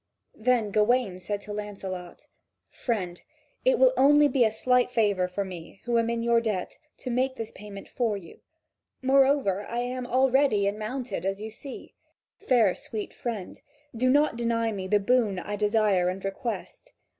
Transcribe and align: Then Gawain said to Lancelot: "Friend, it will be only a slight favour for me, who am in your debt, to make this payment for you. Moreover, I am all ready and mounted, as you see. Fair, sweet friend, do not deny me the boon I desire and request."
Then 0.39 0.71
Gawain 0.71 1.19
said 1.19 1.41
to 1.41 1.53
Lancelot: 1.53 2.25
"Friend, 2.71 3.21
it 3.63 3.77
will 3.77 3.89
be 3.91 3.97
only 3.97 4.43
a 4.43 4.49
slight 4.49 4.89
favour 4.89 5.27
for 5.27 5.45
me, 5.45 5.81
who 5.83 5.99
am 5.99 6.09
in 6.09 6.23
your 6.23 6.41
debt, 6.41 6.79
to 7.01 7.11
make 7.11 7.35
this 7.35 7.51
payment 7.51 7.87
for 7.87 8.17
you. 8.17 8.39
Moreover, 9.03 9.61
I 9.67 9.77
am 9.77 10.07
all 10.07 10.31
ready 10.31 10.65
and 10.65 10.79
mounted, 10.79 11.23
as 11.23 11.39
you 11.39 11.51
see. 11.51 11.93
Fair, 12.39 12.73
sweet 12.73 13.13
friend, 13.13 13.61
do 13.95 14.09
not 14.09 14.37
deny 14.37 14.71
me 14.71 14.87
the 14.87 14.99
boon 14.99 15.37
I 15.37 15.55
desire 15.55 16.09
and 16.09 16.25
request." 16.25 16.93